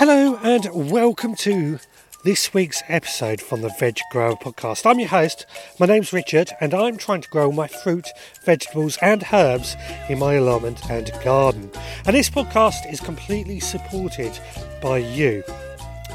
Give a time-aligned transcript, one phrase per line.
[0.00, 1.78] Hello and welcome to
[2.24, 4.86] this week's episode from the Veg Grower Podcast.
[4.86, 5.44] I'm your host,
[5.78, 8.08] my name's Richard, and I'm trying to grow my fruit,
[8.46, 9.76] vegetables, and herbs
[10.08, 11.70] in my allotment and garden.
[12.06, 14.32] And this podcast is completely supported
[14.80, 15.44] by you.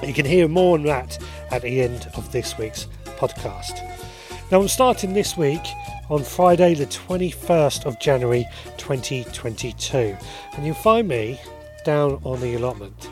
[0.02, 1.20] You can hear more on that
[1.52, 3.84] at the end of this week's podcast.
[4.52, 5.62] Now, I'm starting this week
[6.09, 8.48] on Friday, the 21st of January
[8.78, 10.17] 2022,
[10.54, 11.40] and you'll find me
[11.84, 13.09] down on the allotment.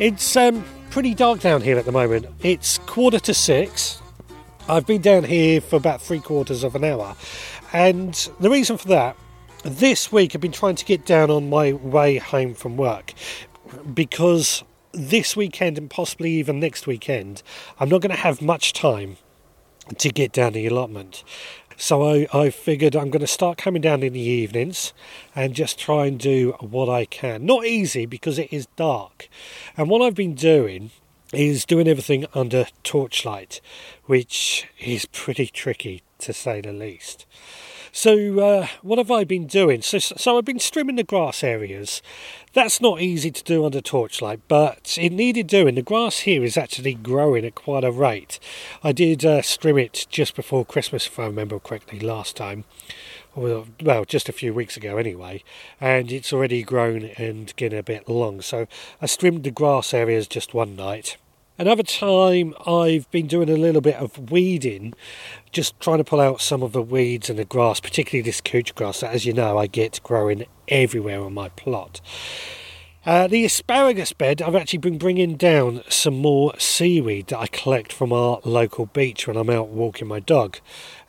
[0.00, 2.26] It's um, pretty dark down here at the moment.
[2.42, 4.02] It's quarter to six.
[4.68, 7.14] I've been down here for about three quarters of an hour,
[7.72, 9.16] and the reason for that,
[9.62, 13.12] this week I've been trying to get down on my way home from work
[13.94, 17.44] because this weekend and possibly even next weekend,
[17.78, 19.16] I'm not going to have much time
[19.98, 21.22] to get down the allotment.
[21.76, 24.92] So I, I figured I'm going to start coming down in the evenings
[25.34, 27.44] and just try and do what I can.
[27.44, 29.28] Not easy because it is dark.
[29.76, 30.90] And what I've been doing
[31.32, 33.60] is doing everything under torchlight,
[34.04, 37.26] which is pretty tricky to say the least.
[37.96, 39.80] So, uh, what have I been doing?
[39.80, 42.02] So, so I've been trimming the grass areas.
[42.52, 45.76] That's not easy to do under torchlight, but it needed doing.
[45.76, 48.40] The grass here is actually growing at quite a rate.
[48.82, 52.64] I did uh, trim it just before Christmas, if I remember correctly, last time.
[53.36, 53.68] Well,
[54.08, 55.44] just a few weeks ago anyway,
[55.80, 58.40] and it's already grown and getting a bit long.
[58.40, 58.66] So
[59.00, 61.16] I trimmed the grass areas just one night
[61.56, 64.92] Another time I've been doing a little bit of weeding,
[65.52, 68.74] just trying to pull out some of the weeds and the grass, particularly this couch
[68.74, 72.00] grass that, as you know, I get growing everywhere on my plot.
[73.06, 77.92] Uh, the asparagus bed, I've actually been bringing down some more seaweed that I collect
[77.92, 80.58] from our local beach when I'm out walking my dog.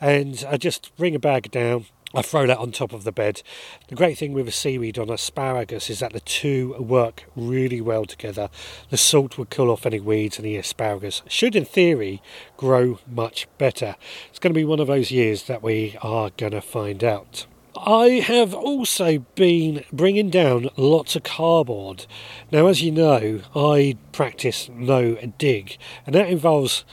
[0.00, 3.42] And I just bring a bag down, I throw that on top of the bed.
[3.88, 8.06] The great thing with a seaweed on asparagus is that the two work really well
[8.06, 8.48] together.
[8.88, 12.22] The salt will kill off any weeds, and the asparagus should, in theory,
[12.56, 13.96] grow much better.
[14.30, 17.46] It's going to be one of those years that we are going to find out.
[17.76, 22.06] I have also been bringing down lots of cardboard.
[22.50, 25.76] Now, as you know, I practice no dig,
[26.06, 26.86] and that involves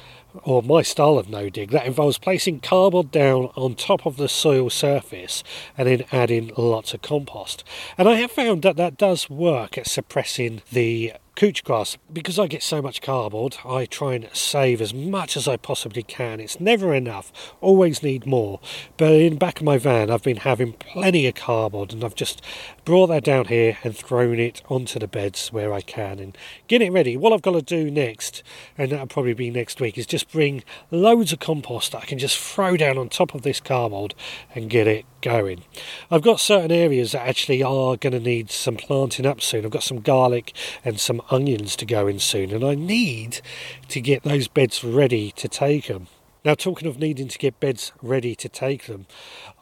[0.44, 4.28] or my style of no dig, that involves placing cardboard down on top of the
[4.28, 5.44] soil surface
[5.78, 7.64] and then adding lots of compost.
[7.98, 11.98] And I have found that that does work at suppressing the couch grass.
[12.12, 16.04] Because I get so much cardboard I try and save as much as I possibly
[16.04, 16.40] can.
[16.40, 17.32] It's never enough.
[17.62, 18.60] Always need more.
[18.98, 22.42] But in back of my van I've been having plenty of cardboard and I've just
[22.86, 26.82] brought that down here and thrown it onto the beds where I can and get
[26.82, 27.18] it ready.
[27.18, 28.44] What I've got to do next
[28.78, 32.20] and that'll probably be next week is just bring loads of compost that I can
[32.20, 34.14] just throw down on top of this cardboard
[34.54, 35.64] and get it going.
[36.12, 39.66] I've got certain areas that actually are going to need some planting up soon.
[39.66, 40.54] I've got some garlic
[40.86, 43.42] and some onions to go in soon, and I need
[43.88, 46.08] to get those beds ready to take them.
[46.46, 49.08] Now, talking of needing to get beds ready to take them,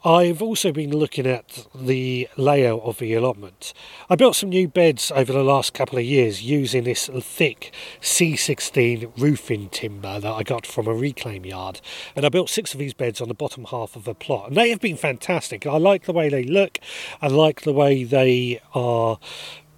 [0.04, 3.72] I've also been looking at the layout of the allotment.
[4.10, 9.12] I built some new beds over the last couple of years using this thick C16
[9.16, 11.82] roofing timber that I got from a reclaim yard.
[12.16, 14.48] And I built six of these beds on the bottom half of the plot.
[14.48, 15.68] And they have been fantastic.
[15.68, 16.80] I like the way they look,
[17.22, 19.20] I like the way they are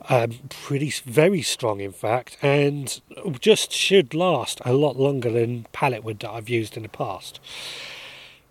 [0.07, 3.01] um, pretty very strong in fact and
[3.39, 7.41] just should last a lot longer than pallet wood that I've used in the past.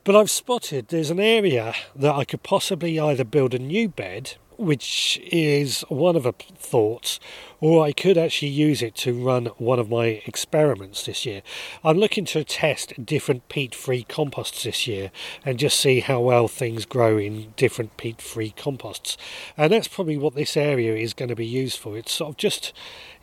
[0.04, 4.34] But I've spotted there's an area that I could possibly either build a new bed
[4.56, 7.18] which is one of the thoughts,
[7.60, 11.42] or I could actually use it to run one of my experiments this year.
[11.82, 15.10] I'm looking to test different peat free composts this year
[15.44, 19.16] and just see how well things grow in different peat free composts.
[19.56, 21.96] And that's probably what this area is going to be used for.
[21.96, 22.72] It's sort of just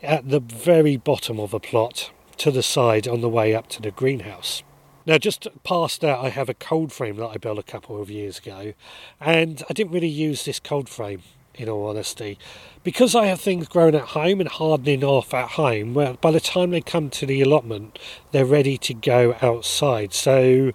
[0.02, 3.82] at the very bottom of a plot to the side on the way up to
[3.82, 4.62] the greenhouse.
[5.10, 8.12] Now, just past that, I have a cold frame that I built a couple of
[8.12, 8.74] years ago,
[9.20, 11.22] and I didn't really use this cold frame
[11.56, 12.38] in all honesty.
[12.84, 16.38] Because I have things growing at home and hardening off at home, well, by the
[16.38, 17.98] time they come to the allotment,
[18.30, 20.14] they're ready to go outside.
[20.14, 20.70] So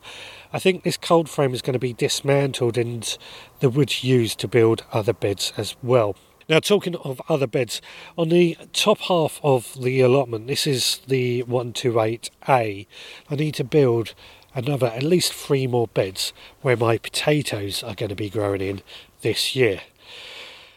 [0.52, 3.18] I think this cold frame is going to be dismantled and
[3.62, 6.18] the wood used to build other beds as well.
[6.48, 7.82] Now, talking of other beds,
[8.18, 12.30] on the top half of the allotment, this is the 128A.
[12.48, 14.14] I need to build
[14.54, 18.84] another at least three more beds where my potatoes are going to be growing in
[19.22, 19.82] this year.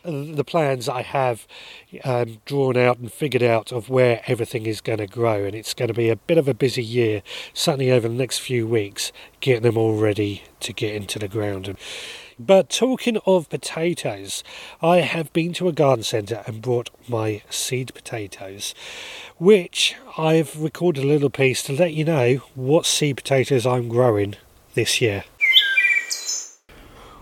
[0.05, 1.47] The plans I have
[2.03, 5.75] um, drawn out and figured out of where everything is going to grow, and it's
[5.75, 7.23] going to be a bit of a busy year,
[7.53, 11.69] certainly over the next few weeks, getting them all ready to get into the ground.
[11.69, 11.77] And
[12.41, 14.45] But talking of potatoes,
[14.81, 18.77] I have been to a garden centre and brought my seed potatoes,
[19.39, 24.37] which I've recorded a little piece to let you know what seed potatoes I'm growing
[24.75, 25.25] this year.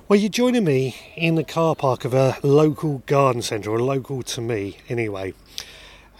[0.07, 4.23] Well, you're joining me in the car park of a local garden centre, or local
[4.23, 5.33] to me anyway.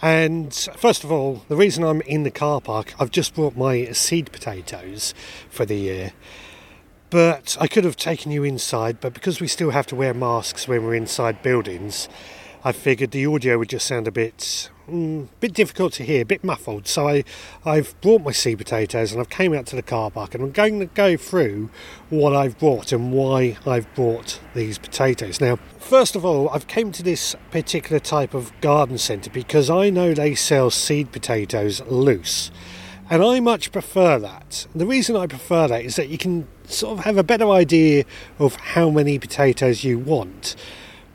[0.01, 3.91] And first of all, the reason I'm in the car park, I've just brought my
[3.91, 5.13] seed potatoes
[5.49, 6.13] for the year.
[7.09, 10.67] But I could have taken you inside, but because we still have to wear masks
[10.67, 12.09] when we're inside buildings,
[12.65, 16.25] I figured the audio would just sound a bit mm, bit difficult to hear, a
[16.25, 16.85] bit muffled.
[16.85, 17.23] So I,
[17.63, 20.51] I've brought my seed potatoes and I've came out to the car park and I'm
[20.51, 21.69] going to go through
[22.09, 25.39] what I've brought and why I've brought these potatoes.
[25.39, 29.89] Now, first of all, I've came to this particular type of garden centre because I
[29.89, 32.51] know they sell seed potatoes loose.
[33.09, 34.67] And I much prefer that.
[34.75, 38.03] The reason I prefer that is that you can sort of have a better idea
[38.37, 40.57] of how many potatoes you want.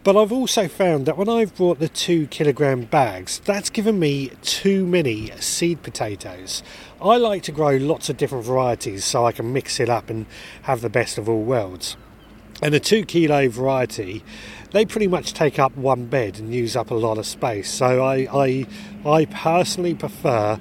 [0.03, 4.33] But I've also found that when I've brought the two kilogram bags, that's given me
[4.41, 6.63] too many seed potatoes.
[7.01, 10.25] I like to grow lots of different varieties so I can mix it up and
[10.63, 11.97] have the best of all worlds.
[12.63, 14.25] And a two kilo variety,
[14.71, 17.71] they pretty much take up one bed and use up a lot of space.
[17.71, 18.67] So I, I,
[19.09, 20.59] I personally prefer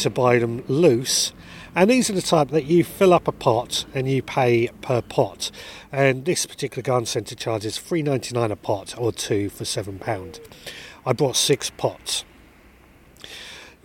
[0.00, 1.32] to buy them loose.
[1.74, 5.00] And these are the type that you fill up a pot and you pay per
[5.00, 5.52] pot.
[5.92, 9.98] And this particular garden centre charges three ninety nine a pot or two for seven
[9.98, 10.40] pound.
[11.06, 12.24] I bought six pots.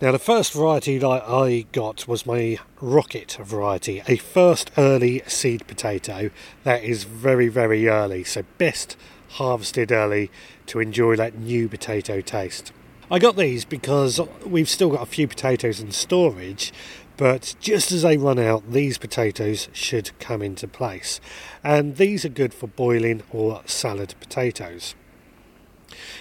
[0.00, 5.66] Now the first variety that I got was my rocket variety, a first early seed
[5.66, 6.30] potato
[6.64, 8.96] that is very very early, so best
[9.30, 10.30] harvested early
[10.66, 12.72] to enjoy that new potato taste.
[13.08, 16.72] I got these because we've still got a few potatoes in storage,
[17.16, 21.20] but just as they run out, these potatoes should come into place.
[21.62, 24.96] And these are good for boiling or salad potatoes.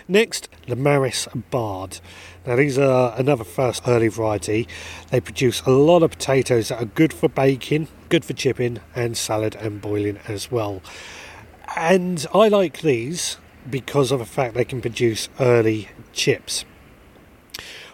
[0.08, 2.00] Next, the Maris Bard.
[2.46, 4.68] Now, these are another first early variety.
[5.10, 9.18] They produce a lot of potatoes that are good for baking, good for chipping, and
[9.18, 10.84] salad and boiling as well.
[11.76, 13.38] And I like these
[13.68, 16.64] because of the fact they can produce early chips.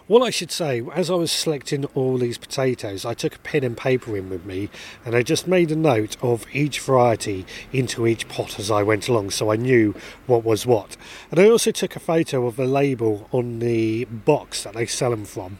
[0.08, 3.62] What I should say, as I was selecting all these potatoes, I took a pen
[3.62, 4.68] and paper in with me
[5.04, 9.08] and I just made a note of each variety into each pot as I went
[9.08, 9.94] along so I knew
[10.26, 10.96] what was what.
[11.30, 15.10] And I also took a photo of the label on the box that they sell
[15.10, 15.58] them from,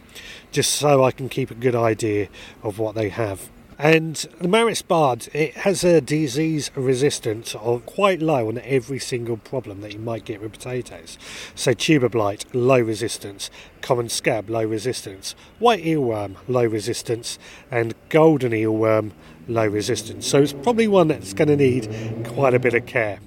[0.51, 2.27] just so I can keep a good idea
[2.63, 3.49] of what they have.
[3.79, 9.37] And the Maris Bard, it has a disease resistance of quite low on every single
[9.37, 11.17] problem that you might get with potatoes.
[11.55, 13.49] So tuber blight, low resistance,
[13.81, 17.39] common scab, low resistance, white eelworm, low resistance,
[17.71, 19.11] and golden eelworm,
[19.47, 20.27] low resistance.
[20.27, 21.89] So it's probably one that's going to need
[22.27, 23.19] quite a bit of care.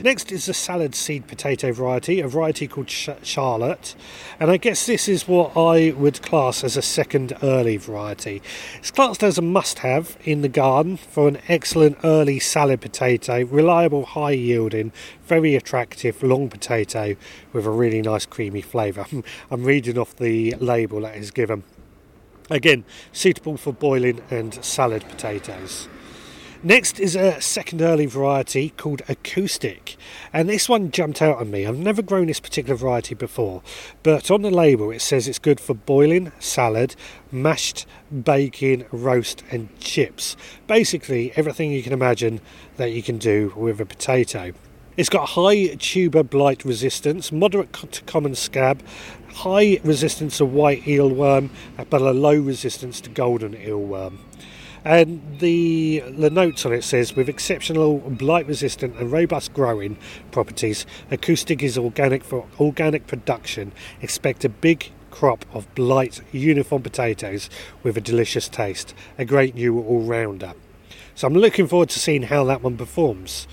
[0.00, 0.04] Mm.
[0.04, 3.94] Next is the salad seed potato variety, a variety called Charlotte,
[4.38, 8.40] and I guess this is what I would class as a second early variety.
[8.78, 13.44] It's classed as a must have in the garden for an excellent early salad potato,
[13.44, 14.92] reliable, high yielding,
[15.26, 17.16] very attractive long potato
[17.52, 19.04] with a really nice creamy flavour.
[19.04, 19.20] Hmm,
[19.50, 21.64] I'm reading off the label that is given.
[22.48, 25.88] Again, suitable for boiling and salad potatoes.
[26.62, 29.96] Next is a second early variety called Acoustic,
[30.30, 31.64] and this one jumped out at me.
[31.64, 33.62] I've never grown this particular variety before,
[34.02, 36.96] but on the label it says it's good for boiling, salad,
[37.32, 37.86] mashed,
[38.24, 40.36] baking, roast, and chips.
[40.66, 42.42] Basically, everything you can imagine
[42.76, 44.52] that you can do with a potato.
[44.98, 48.82] It's got high tuber blight resistance, moderate to common scab,
[49.32, 51.48] high resistance to white eelworm,
[51.88, 54.18] but a low resistance to golden eelworm.
[54.84, 59.98] And the the notes on it says with exceptional blight resistant and robust growing
[60.30, 63.72] properties, acoustic is organic for organic production.
[64.00, 67.50] Expect a big crop of blight uniform potatoes
[67.82, 68.94] with a delicious taste.
[69.18, 70.54] A great new all rounder.
[71.14, 73.46] So I'm looking forward to seeing how that one performs.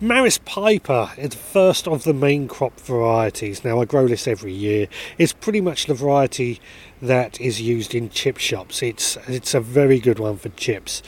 [0.00, 3.62] Maris Piper is the first of the main crop varieties.
[3.62, 4.88] Now I grow this every year.
[5.16, 6.60] It's pretty much the variety
[7.06, 8.82] that is used in chip shops.
[8.82, 11.02] It's it's a very good one for chips.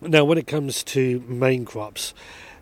[0.00, 2.14] Now when it comes to main crops,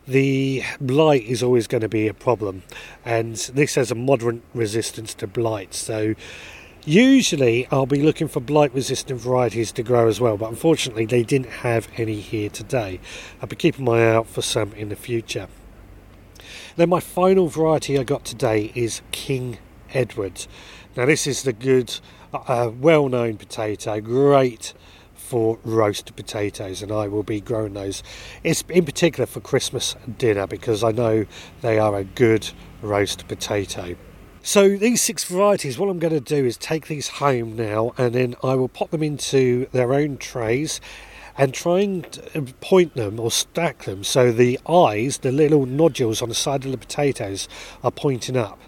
[0.07, 2.62] the blight is always going to be a problem,
[3.04, 5.75] and this has a moderate resistance to blight.
[5.75, 6.14] So
[6.88, 11.23] Usually, I'll be looking for blight resistant varieties to grow as well, but unfortunately, they
[11.23, 12.99] didn't have any here today.
[13.42, 15.49] I'll be keeping my eye out for some in the future.
[16.76, 19.59] Then, my final variety I got today is King
[19.92, 20.47] Edward.
[20.97, 22.00] Now, this is the good,
[22.33, 24.75] uh, well known potato, great
[25.15, 28.03] for roast potatoes, and I will be growing those.
[28.43, 31.27] It's in particular for Christmas dinner because I know
[31.61, 33.97] they are a good roast potato.
[34.43, 38.15] So these six varieties, what I'm going to do is take these home now, and
[38.15, 40.81] then I will pop them into their own trays
[41.37, 46.29] and try and point them or stack them so the eyes, the little nodules on
[46.29, 47.49] the side of the potatoes,
[47.85, 48.59] are pointing up.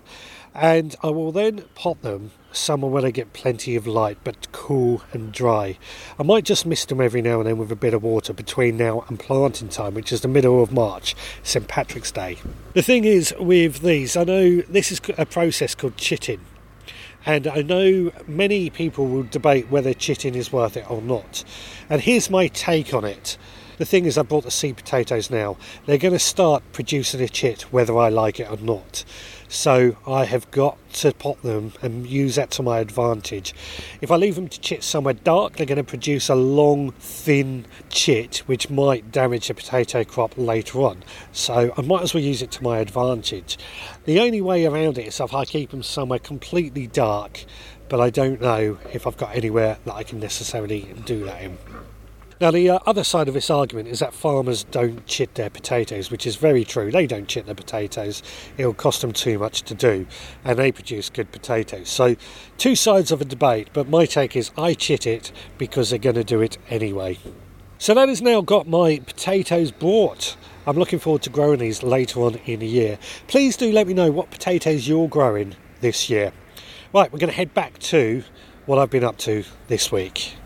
[0.55, 5.03] And I will then pot them somewhere where they get plenty of light but cool
[5.13, 5.79] and dry.
[6.19, 8.77] I might just mist them every now and then with a bit of water between
[8.77, 12.39] now and planting time, which is the middle of March, St Patrick's Day.
[12.75, 16.41] The thing is with these, I know this is a process called chitting.
[17.27, 21.45] And I know many people will debate whether chitting is worth it or not.
[21.89, 23.37] And here's my take on it.
[23.77, 25.57] The thing is, I bought the seed potatoes now.
[25.87, 29.05] They're going to start producing a chit whether I like it or not.
[29.53, 33.53] So I have got to pot them and use that to my advantage.
[34.01, 37.67] If I leave them to chit somewhere dark, they're going to produce a long, thin
[37.89, 41.03] chit which might damage the potato crop later on.
[41.33, 43.59] So I might as well use it to my advantage.
[44.05, 47.45] The only way around it is if I keep them somewhere completely dark,
[47.89, 51.59] but I don't know if I've got anywhere that I can necessarily do that in.
[52.41, 56.11] Now, the uh, other side of this argument is that farmers don't chit their potatoes,
[56.11, 56.91] which is very true.
[56.91, 58.23] They don't chit their potatoes,
[58.57, 60.07] it'll cost them too much to do,
[60.43, 61.91] and they produce good potatoes.
[61.91, 62.17] So,
[62.57, 66.15] two sides of a debate, but my take is I chit it because they're going
[66.15, 67.19] to do it anyway.
[67.77, 70.35] So, that has now got my potatoes bought.
[70.67, 72.99] I'm looking forward to growing these later on in the year.
[73.27, 76.33] Please do let me know what potatoes you're growing this year.
[76.95, 78.25] Right, we're going to head back to
[78.65, 80.37] what I've been up to this week.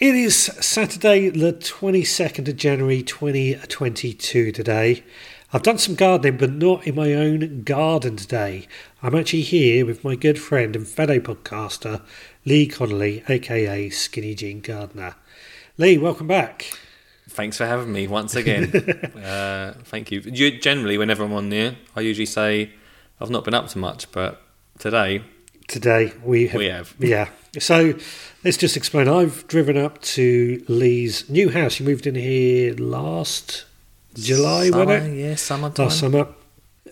[0.00, 5.04] It is Saturday, the 22nd of January 2022 today.
[5.52, 8.66] I've done some gardening, but not in my own garden today.
[9.04, 12.02] I'm actually here with my good friend and fellow podcaster,
[12.44, 15.14] Lee Connolly, aka Skinny Jean Gardener.
[15.78, 16.76] Lee, welcome back.
[17.28, 18.74] Thanks for having me once again.
[19.24, 20.22] uh, thank you.
[20.22, 20.58] you.
[20.58, 22.72] Generally, whenever I'm on there, I usually say
[23.20, 24.42] I've not been up to much, but
[24.76, 25.22] today
[25.68, 26.94] today we have, we have.
[26.98, 27.28] Yeah.
[27.58, 27.94] So
[28.44, 29.08] let's just explain.
[29.08, 31.80] I've driven up to Lee's new house.
[31.80, 33.64] You moved in here last
[34.14, 35.20] July, summer, wasn't it?
[35.20, 35.86] Yeah, summertime.
[35.86, 36.28] Last summer.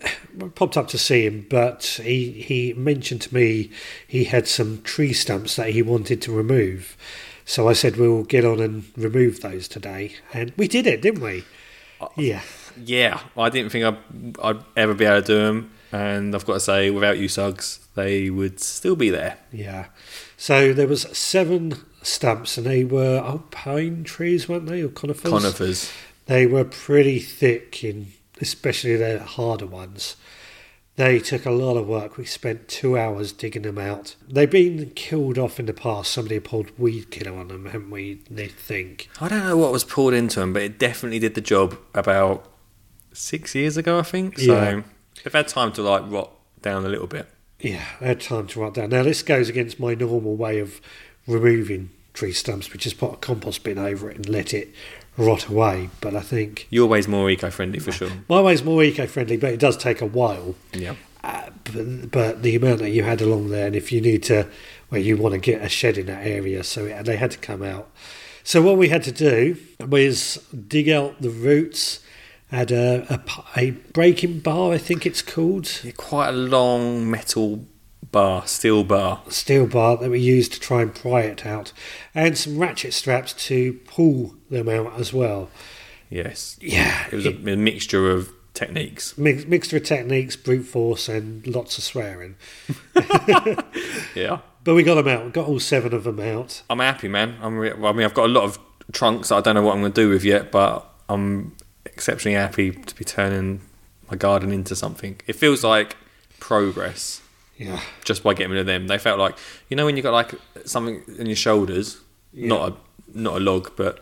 [0.05, 3.71] I popped up to see him, but he, he mentioned to me
[4.09, 6.97] he had some tree stumps that he wanted to remove.
[7.45, 11.23] So I said we'll get on and remove those today, and we did it, didn't
[11.23, 11.45] we?
[12.01, 12.43] Uh, yeah.
[12.83, 16.55] Yeah, I didn't think I'd, I'd ever be able to do them, and I've got
[16.55, 19.39] to say, without you, Suggs, they would still be there.
[19.53, 19.87] Yeah.
[20.37, 25.31] So there was seven stumps, and they were oh, pine trees, weren't they, or conifers?
[25.31, 25.93] Conifers.
[26.27, 30.17] They were pretty thick, in especially the harder ones.
[30.97, 32.19] They took a lot of work.
[32.19, 34.15] We spent two hours digging them out.
[34.29, 36.11] They've been killed off in the past.
[36.11, 38.21] Somebody pulled weed killer on them, haven't we?
[38.31, 39.09] They think.
[39.21, 42.47] I don't know what was poured into them, but it definitely did the job about
[43.15, 44.39] six years ago, I think.
[44.39, 44.83] So Yeah.
[45.23, 47.29] They've had time to like rot down a little bit.
[47.61, 48.91] Yeah, I had time to rot down.
[48.91, 50.81] Now this goes against my normal way of
[51.27, 54.69] removing tree stumps, which is put a compost bin over it and let it
[55.17, 55.91] rot away.
[56.01, 58.11] But I think Your way's more eco-friendly for sure.
[58.29, 60.55] my way's more eco-friendly, but it does take a while.
[60.73, 60.95] Yeah.
[61.23, 64.49] Uh, but, but the amount that you had along there, and if you need to,
[64.91, 67.39] well, you want to get a shed in that area, so it, they had to
[67.39, 67.89] come out.
[68.43, 72.01] So what we had to do was dig out the roots.
[72.53, 73.21] Had a
[73.57, 77.65] a breaking bar, I think it's called, Yeah, quite a long metal
[78.11, 79.23] bar, steel bar.
[79.29, 81.73] steel bar that we used to try and pry it out,
[82.15, 85.49] and some ratchet straps to pull them out as well.
[86.11, 86.59] Yes.
[86.61, 89.17] Yeah, It was a, a mixture of techniques.
[89.17, 92.37] mix, mixture of techniques, brute force, and lots of swearing.
[94.15, 94.41] Yeah.
[94.65, 95.25] But we got them out.
[95.25, 96.63] We got all seven of them out.
[96.71, 97.37] I'm happy, man.
[97.41, 98.59] I'm re- I mean, I've got a lot of
[98.93, 101.57] trunks that I don't know what I'm going to do with yet, but I'm
[101.87, 103.61] exceptionally happy to be turning
[104.11, 105.21] my garden into something.
[105.27, 105.97] It feels like
[106.41, 107.21] progress
[107.57, 108.87] Yeah, just by getting rid of them.
[108.89, 109.37] They felt like
[109.69, 110.35] you know when you got like
[110.65, 112.01] something in your shoulders,
[112.33, 112.77] not a
[113.19, 114.01] not a log, but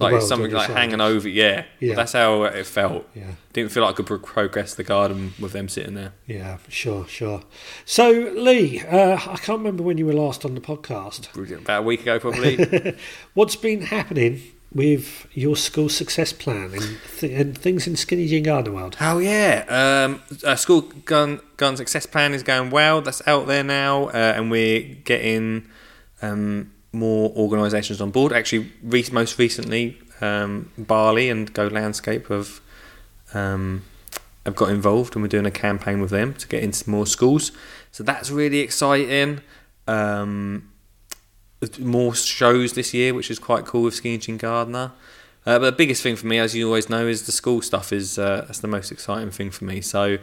[0.00, 1.28] like something on like hanging over.
[1.28, 1.94] Yeah, Yeah.
[1.96, 3.04] that's how it felt.
[3.16, 6.12] yeah, Didn't feel like I could pro- progress the garden with them sitting there.
[6.26, 6.58] yeah.
[6.68, 7.42] Sure, sure.
[7.84, 11.28] So Lee, uh, I can't remember when you were last on the podcast.
[11.58, 12.94] About a week ago, probably.
[13.34, 14.40] What's been happening
[14.74, 18.96] with your school success plan and, th- and things in Skinny Jean Garden World?
[19.00, 23.00] Oh yeah, um, uh, school gun gun success plan is going well.
[23.00, 25.68] That's out there now, uh, and we're getting
[26.22, 28.32] um, more organisations on board.
[28.32, 32.60] Actually, re- most recently, um, Barley and Go Landscape have
[33.34, 33.84] um,
[34.44, 37.52] have got involved and we're doing a campaign with them to get into more schools.
[37.92, 39.40] So that's really exciting.
[39.86, 40.70] Um,
[41.78, 44.92] more shows this year, which is quite cool with Ski and Gardner.
[45.46, 47.92] Uh, but the biggest thing for me, as you always know, is the school stuff.
[47.92, 49.80] Is uh, that's the most exciting thing for me.
[49.80, 50.18] So,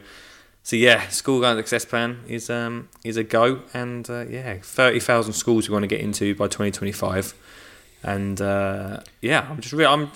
[0.64, 5.00] so yeah, school going success plan is um, is a go, and uh, yeah, thirty
[5.00, 7.34] thousand schools we want to get into by twenty twenty five,
[8.04, 10.12] and uh, yeah, I'm just re- I'm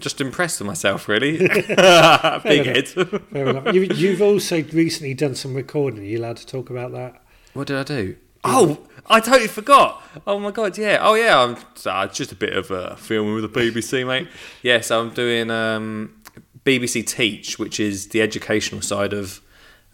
[0.00, 1.38] just impressed with myself, really.
[1.38, 2.88] Big head.
[2.88, 3.72] Fair enough.
[3.74, 6.00] You, you've also recently done some recording.
[6.00, 7.22] Are you allowed to talk about that?
[7.54, 8.16] What did I do?
[8.44, 10.02] Oh, I totally forgot.
[10.26, 10.98] Oh my god, yeah.
[11.00, 11.56] Oh yeah, I'm
[11.86, 14.28] uh, just a bit of uh, filming with the BBC, mate.
[14.62, 16.22] Yeah, so I'm doing um,
[16.64, 19.40] BBC Teach, which is the educational side of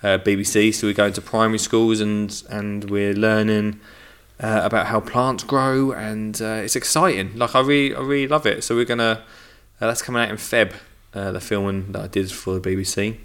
[0.03, 0.75] uh, BBC.
[0.75, 3.81] So we go into primary schools and and we're learning
[4.41, 7.37] uh, about how plants grow, and uh, it's exciting.
[7.37, 8.63] Like I really, I really love it.
[8.63, 9.23] So we're gonna
[9.81, 10.75] uh, that's coming out in Feb.
[11.13, 13.17] the filming that I did for the BBC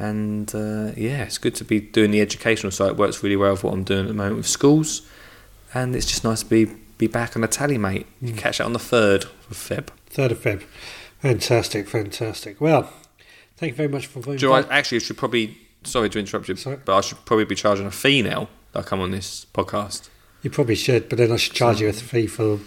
[0.00, 2.92] and uh, yeah, it's good to be doing the educational side.
[2.92, 5.02] It works really well with what I'm doing at the moment with schools,
[5.74, 6.64] and it's just nice to be
[6.96, 8.06] be back on a tally, mate.
[8.20, 8.38] You mm.
[8.38, 9.88] catch it on the third of Feb.
[10.06, 10.62] Third of Feb,
[11.20, 12.60] fantastic, fantastic.
[12.60, 12.90] Well,
[13.58, 14.20] thank you very much for.
[14.30, 16.78] I, actually, I should probably sorry to interrupt you, sorry?
[16.82, 20.08] but I should probably be charging a fee now that I come on this podcast.
[20.42, 22.60] You probably should, but then I should charge you a fee for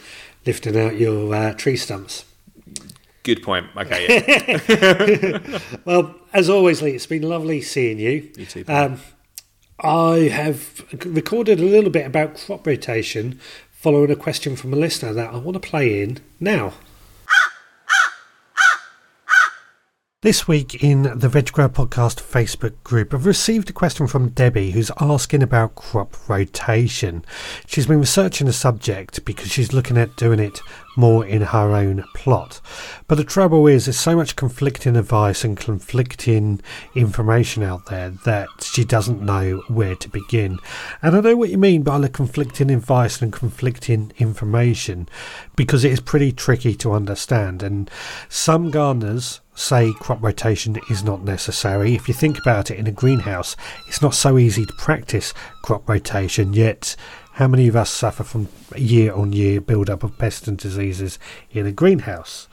[0.45, 2.25] lifting out your uh, tree stumps.
[3.23, 3.67] Good point.
[3.77, 4.59] Okay.
[4.67, 5.59] Yeah.
[5.85, 8.29] well, as always, Lee, it's been lovely seeing you.
[8.37, 8.65] You too.
[8.67, 8.99] Um,
[9.79, 13.39] I have recorded a little bit about crop rotation
[13.71, 16.73] following a question from a listener that I want to play in now.
[20.23, 24.71] This week in the Veg Grower Podcast Facebook group, I've received a question from Debbie
[24.71, 27.25] who's asking about crop rotation.
[27.67, 30.61] She's been researching the subject because she's looking at doing it
[30.95, 32.61] more in her own plot.
[33.09, 36.61] But the trouble is, there's so much conflicting advice and conflicting
[36.95, 40.57] information out there that she doesn't know where to begin.
[41.01, 45.09] And I know what you mean by the conflicting advice and conflicting information
[45.57, 47.61] because it is pretty tricky to understand.
[47.61, 47.91] And
[48.29, 51.95] some gardeners say crop rotation is not necessary.
[51.95, 53.55] If you think about it in a greenhouse,
[53.87, 56.95] it's not so easy to practice crop rotation, yet
[57.33, 61.19] how many of us suffer from year on year build up of pests and diseases
[61.51, 62.47] in a greenhouse?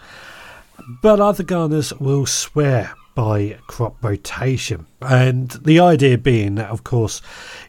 [1.03, 4.87] But other gardeners will swear by crop rotation.
[5.03, 7.21] And the idea being that, of course,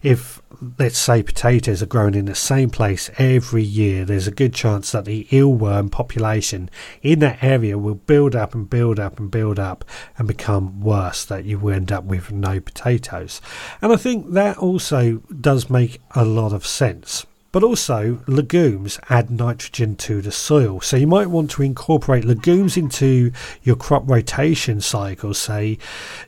[0.01, 0.41] if
[0.79, 4.93] let's say potatoes are grown in the same place every year, there's a good chance
[4.93, 6.69] that the eelworm population
[7.01, 9.83] in that area will build up and build up and build up
[10.17, 13.41] and become worse, that you will end up with no potatoes.
[13.81, 17.25] And I think that also does make a lot of sense.
[17.51, 20.79] But also, legumes add nitrogen to the soil.
[20.79, 25.77] So you might want to incorporate legumes into your crop rotation cycle, say,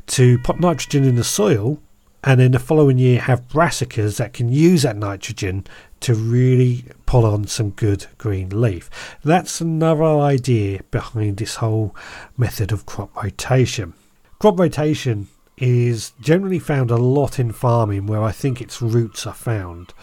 [0.07, 1.79] to put nitrogen in the soil
[2.25, 5.65] and in the following year have brassicas that can use that nitrogen
[6.01, 8.89] to really pull on some good green leaf.
[9.23, 11.95] That's another idea behind this whole
[12.37, 13.93] method of crop rotation.
[14.39, 19.33] Crop rotation is generally found a lot in farming where I think its roots are
[19.33, 19.93] found.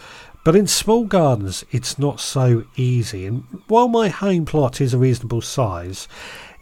[0.42, 3.26] But in small gardens, it's not so easy.
[3.26, 6.09] And while my home plot is a reasonable size,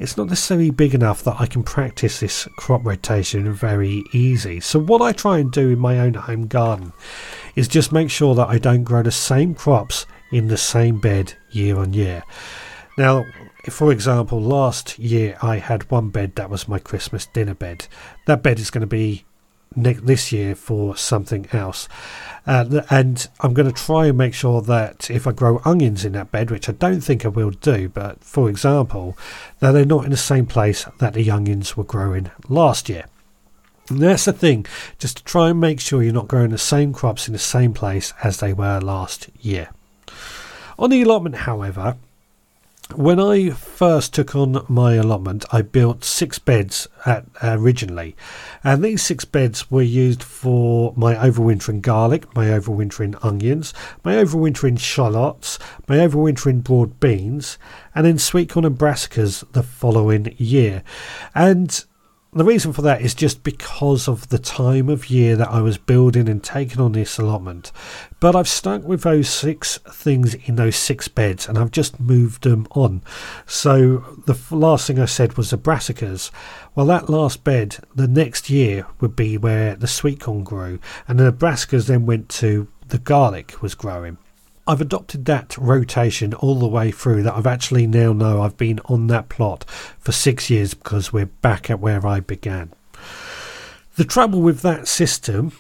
[0.01, 4.61] it's not necessarily big enough that I can practice this crop rotation very easy.
[4.61, 6.93] So, what I try and do in my own home garden
[7.55, 11.35] is just make sure that I don't grow the same crops in the same bed
[11.51, 12.23] year on year.
[12.97, 13.27] Now,
[13.71, 17.87] for example, last year I had one bed that was my Christmas dinner bed.
[18.27, 19.25] That bed is going to be
[19.77, 21.89] this year for something else.
[22.47, 26.13] Uh, and I'm going to try and make sure that if I grow onions in
[26.13, 29.17] that bed, which I don't think I will do, but for example,
[29.61, 33.05] that they're not in the same place that the onions were growing last year.
[33.91, 34.67] And that's the thing,
[34.99, 37.73] just to try and make sure you're not growing the same crops in the same
[37.73, 39.69] place as they were last year.
[40.79, 41.97] On the allotment, however,
[42.95, 48.17] when I first took on my allotment, I built six beds at, originally,
[48.65, 53.75] and these six beds were used for my overwintering garlic, my overwintering onions,
[54.05, 57.59] my overwintering shallots, my overwintering broad beans,
[57.95, 60.83] and then sweet corn and brassicas the following year.
[61.35, 61.85] And
[62.33, 65.79] the reason for that is just because of the time of year that I was
[65.79, 67.73] building and taking on this allotment.
[68.21, 72.45] But I've stuck with those six things in those six beds and I've just moved
[72.45, 73.03] them on.
[73.47, 76.31] So the last thing I said was the brassicas.
[76.75, 81.19] Well, that last bed, the next year would be where the sweet corn grew, and
[81.19, 84.19] the brassicas then went to the garlic was growing.
[84.69, 88.81] I've adopted that rotation all the way through that I've actually now know I've been
[88.85, 89.65] on that plot
[89.99, 92.75] for six years because we're back at where I began.
[93.97, 95.53] The trouble with that system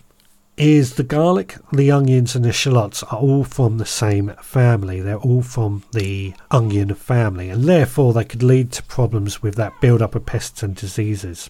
[0.59, 5.01] is the garlic, the onions, and the shallots are all from the same family.
[5.01, 9.81] They're all from the onion family, and therefore they could lead to problems with that
[9.81, 11.49] build up of pests and diseases.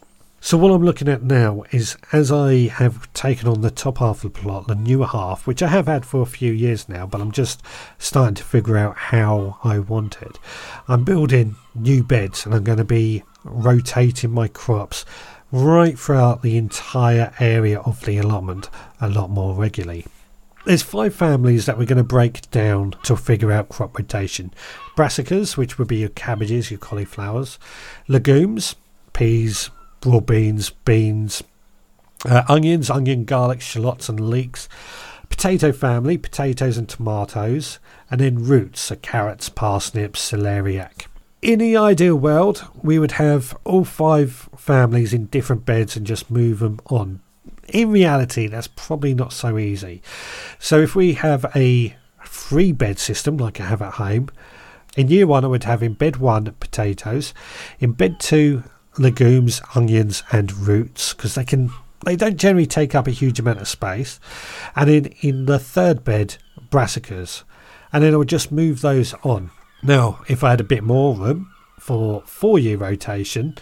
[0.49, 4.25] So what I'm looking at now is as I have taken on the top half
[4.25, 7.05] of the plot, the newer half, which I have had for a few years now,
[7.05, 7.61] but I'm just
[7.99, 10.39] starting to figure out how I want it.
[10.89, 15.05] I'm building new beds and I'm going to be rotating my crops
[15.53, 18.71] right throughout the entire area of the allotment
[19.03, 20.07] a lot more regularly.
[20.65, 24.55] There's five families that we're going to break down to figure out crop rotation.
[24.97, 27.59] Brassicas, which would be your cabbages, your cauliflowers,
[28.09, 28.77] legumes,
[29.13, 29.69] peas,
[30.01, 31.43] broad beans, beans,
[32.25, 34.69] uh, onions, onion, garlic, shallots, and leeks.
[35.29, 37.79] Potato family, potatoes and tomatoes,
[38.11, 41.07] and then roots, carrots, parsnips, celeriac.
[41.43, 46.31] In the ideal world, we would have all five families in different beds and just
[46.31, 47.21] move them on.
[47.69, 50.03] In reality, that's probably not so easy.
[50.59, 54.31] So, if we have a three bed system like I have at home,
[54.97, 57.33] in year one, I would have in bed one potatoes,
[57.79, 58.65] in bed two,
[58.99, 61.71] legumes, onions, and roots because they can
[62.05, 64.21] they don't generally take up a huge amount of space.
[64.77, 66.37] And in in the third bed,
[66.71, 67.43] brassicas,
[67.93, 69.51] and then I would just move those on.
[69.83, 73.57] Now, if I had a bit more room for four year rotation,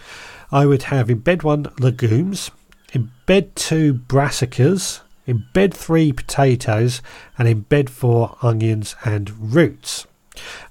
[0.51, 2.51] I would have in bed one legumes,
[2.93, 7.01] in bed two brassicas, in bed three potatoes,
[7.37, 10.07] and in bed four onions and roots.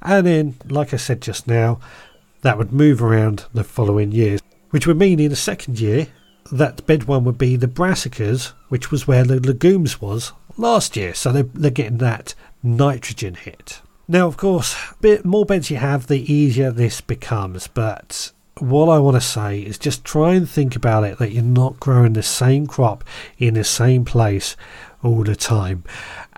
[0.00, 1.80] And then, like I said just now,
[2.42, 4.40] that would move around the following years
[4.76, 6.06] which would mean in the second year
[6.52, 11.14] that bed one would be the brassicas, which was where the legumes was last year.
[11.14, 13.80] So they're, they're getting that nitrogen hit.
[14.06, 17.68] Now, of course, bit more beds you have, the easier this becomes.
[17.68, 21.42] But what I want to say is just try and think about it that you're
[21.42, 23.02] not growing the same crop
[23.38, 24.56] in the same place
[25.02, 25.84] all the time.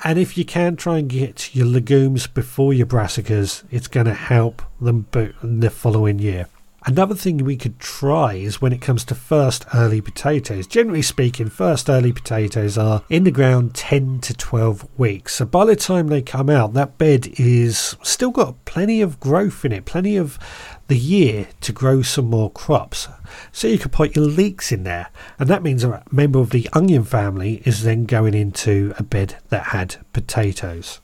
[0.04, 4.14] And if you can try and get your legumes before your brassicas, it's going to
[4.14, 5.08] help them
[5.42, 6.46] the following year.
[6.88, 10.66] Another thing we could try is when it comes to first early potatoes.
[10.66, 15.34] Generally speaking, first early potatoes are in the ground 10 to 12 weeks.
[15.34, 19.66] So by the time they come out, that bed is still got plenty of growth
[19.66, 20.38] in it, plenty of
[20.86, 23.06] the year to grow some more crops.
[23.52, 26.70] So you could put your leeks in there, and that means a member of the
[26.72, 31.02] onion family is then going into a bed that had potatoes.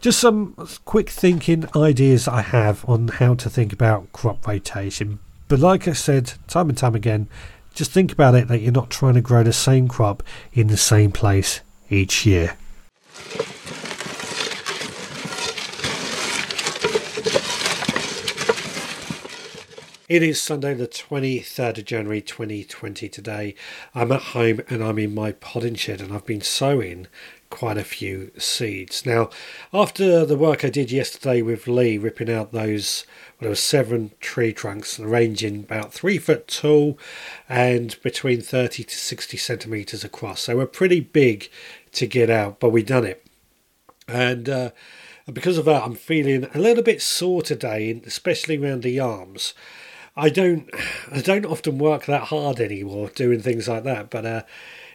[0.00, 0.54] Just some
[0.84, 5.18] quick thinking ideas I have on how to think about crop rotation.
[5.48, 7.28] But like I said, time and time again,
[7.74, 10.76] just think about it that you're not trying to grow the same crop in the
[10.76, 12.56] same place each year.
[20.08, 23.56] It is Sunday, the 23rd of January 2020 today.
[23.92, 27.08] I'm at home and I'm in my podding shed and I've been sowing
[27.56, 29.06] quite a few seeds.
[29.06, 29.30] Now,
[29.72, 34.10] after the work I did yesterday with Lee, ripping out those, well, there were seven
[34.20, 36.98] tree trunks ranging about three foot tall
[37.48, 40.42] and between 30 to 60 centimetres across.
[40.42, 41.48] So we're pretty big
[41.92, 43.26] to get out, but we done it.
[44.06, 44.70] And uh,
[45.32, 49.54] because of that, I'm feeling a little bit sore today, especially around the arms.
[50.14, 50.68] I don't,
[51.10, 54.42] I don't often work that hard anymore doing things like that, but uh,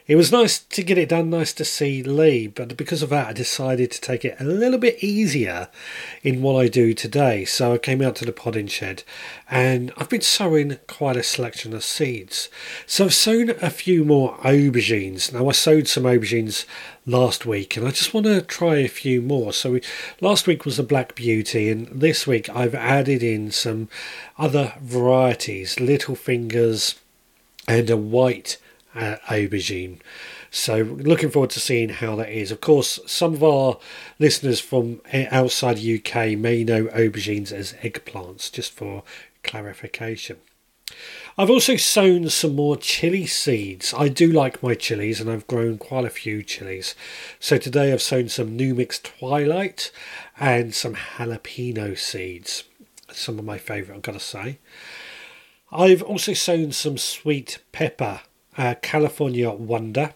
[0.07, 3.27] it was nice to get it done, nice to see Lee, but because of that,
[3.27, 5.69] I decided to take it a little bit easier
[6.23, 7.45] in what I do today.
[7.45, 9.03] So I came out to the podding shed
[9.49, 12.49] and I've been sowing quite a selection of seeds.
[12.85, 15.31] So I've sown a few more aubergines.
[15.31, 16.65] Now, I sowed some aubergines
[17.05, 19.53] last week and I just want to try a few more.
[19.53, 19.81] So we,
[20.19, 23.89] last week was the Black Beauty, and this week I've added in some
[24.37, 26.95] other varieties, Little Fingers
[27.67, 28.57] and a white
[28.95, 29.99] uh, aubergine.
[30.49, 32.51] So, looking forward to seeing how that is.
[32.51, 33.77] Of course, some of our
[34.19, 39.03] listeners from outside UK may know aubergines as eggplants, just for
[39.43, 40.37] clarification.
[41.37, 43.93] I've also sown some more chili seeds.
[43.93, 46.95] I do like my chilies and I've grown quite a few chilies.
[47.39, 49.91] So today I've sown some NuMex Twilight
[50.39, 52.65] and some jalapeno seeds.
[53.11, 54.59] Some of my favourite, I've got to say.
[55.71, 58.21] I've also sown some sweet pepper
[58.57, 60.13] uh, California Wonder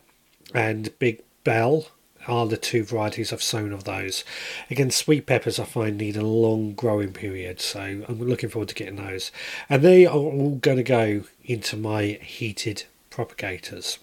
[0.54, 1.88] and Big Bell
[2.28, 4.24] are the two varieties I've sown of those.
[4.70, 8.76] Again, sweet peppers I find need a long growing period, so I'm looking forward to
[8.76, 9.32] getting those.
[9.70, 14.00] And they are all going to go into my heated propagators.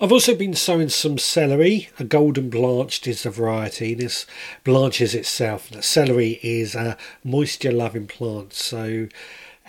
[0.00, 1.90] I've also been sowing some celery.
[1.98, 3.92] A golden blanched is the variety.
[3.92, 4.24] This
[4.62, 5.68] blanches itself.
[5.68, 9.08] The celery is a moisture loving plant, so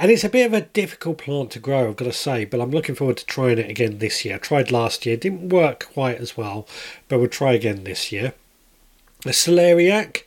[0.01, 2.61] And it's a bit of a difficult plant to grow, I've got to say, but
[2.61, 4.35] I'm looking forward to trying it again this year.
[4.35, 6.65] I tried last year, didn't work quite as well,
[7.09, 8.33] but we'll try again this year.
[9.23, 10.23] The celeriac.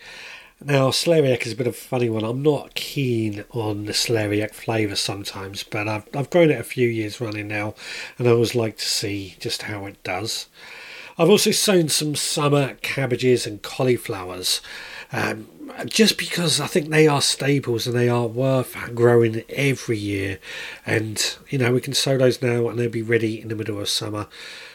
[0.63, 2.23] Now, celeriac is a bit of a funny one.
[2.23, 6.87] I'm not keen on the celeriac flavour sometimes, but I've, I've grown it a few
[6.87, 7.75] years running now,
[8.19, 10.49] and I always like to see just how it does.
[11.19, 14.61] I've also sown some summer cabbages and cauliflowers.
[15.13, 15.49] Um,
[15.87, 20.39] just because I think they are staples and they are worth growing every year.
[20.85, 23.81] And, you know, we can sow those now and they'll be ready in the middle
[23.81, 24.29] of summer.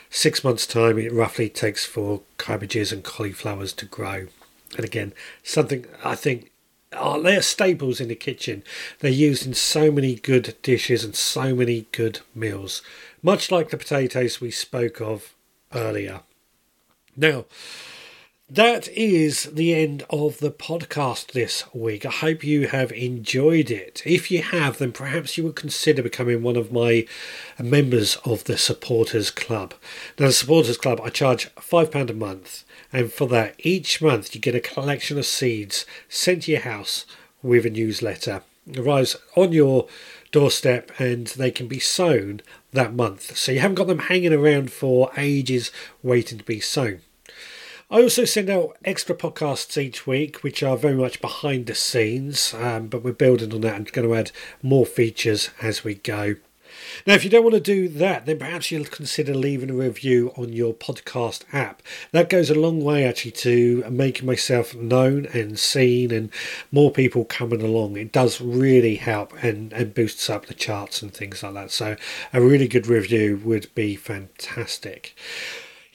[0.09, 4.27] Six months' time, it roughly takes for cabbages and cauliflowers to grow.
[4.75, 6.51] And again, something I think
[6.93, 8.63] oh, they're staples in the kitchen.
[8.99, 12.81] They're used in so many good dishes and so many good meals,
[13.21, 15.33] much like the potatoes we spoke of
[15.73, 16.21] earlier.
[17.15, 17.45] Now,
[18.49, 22.05] that is the end of the podcast this week.
[22.05, 24.01] I hope you have enjoyed it.
[24.05, 27.05] If you have, then perhaps you would consider becoming one of my
[27.59, 29.73] members of the Supporters Club.
[30.17, 34.39] Now, the Supporters Club, I charge £5 a month, and for that, each month you
[34.39, 37.05] get a collection of seeds sent to your house
[37.43, 38.43] with a newsletter.
[38.65, 39.87] It arrives on your
[40.31, 43.35] doorstep and they can be sown that month.
[43.35, 47.01] So you haven't got them hanging around for ages waiting to be sown.
[47.89, 52.53] I also send out extra podcasts each week, which are very much behind the scenes,
[52.53, 56.35] um, but we're building on that and going to add more features as we go.
[57.05, 60.33] Now, if you don't want to do that, then perhaps you'll consider leaving a review
[60.35, 61.81] on your podcast app.
[62.11, 66.29] That goes a long way actually to making myself known and seen and
[66.73, 67.95] more people coming along.
[67.95, 71.71] It does really help and, and boosts up the charts and things like that.
[71.71, 71.95] So,
[72.33, 75.15] a really good review would be fantastic.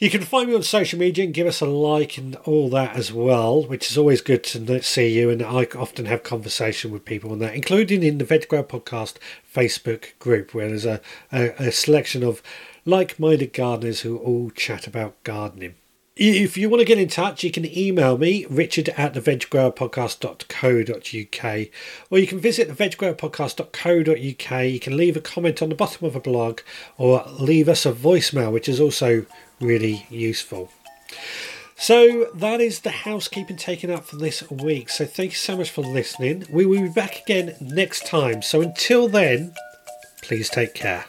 [0.02, 2.96] You can find me on social media and give us a like and all that
[2.96, 5.30] as well, which is always good to see you.
[5.30, 9.18] And I often have conversation with people on that, including in the Veg Grower Podcast
[9.54, 12.42] Facebook group, where there's a, a, a selection of
[12.84, 15.76] like minded gardeners who all chat about gardening.
[16.16, 21.68] If you want to get in touch, you can email me, richard at the veggrowerpodcast.co.uk,
[22.10, 24.66] or you can visit the veggrowerpodcast.co.uk.
[24.66, 26.60] You can leave a comment on the bottom of a blog
[26.98, 29.26] or leave us a voicemail, which is also
[29.62, 30.70] really useful.
[31.76, 34.88] So that is the housekeeping taken up for this week.
[34.88, 36.44] So thank you so much for listening.
[36.50, 38.42] We will be back again next time.
[38.42, 39.54] So until then,
[40.22, 41.04] please take care.